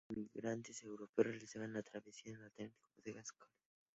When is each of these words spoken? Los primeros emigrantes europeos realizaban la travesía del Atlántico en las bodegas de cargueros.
Los 0.09 0.15
primeros 0.15 0.33
emigrantes 0.33 0.81
europeos 0.83 1.27
realizaban 1.27 1.73
la 1.73 1.83
travesía 1.83 2.33
del 2.33 2.47
Atlántico 2.47 2.79
en 2.79 2.85
las 2.87 2.95
bodegas 2.97 3.25
de 3.25 3.29
cargueros. 3.37 3.53